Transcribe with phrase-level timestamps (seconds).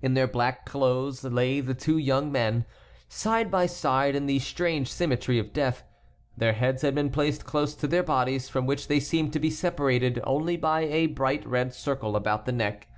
[0.00, 2.64] In their black clothes lay the two young men,
[3.06, 5.84] side by side, in the strange symmetry of death.
[6.38, 9.50] Their heads had been placed close to their bodies, from which they seemed to be
[9.50, 12.88] separated only by a bright red circle about the neck.